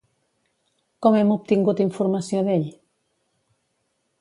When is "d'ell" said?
2.49-2.67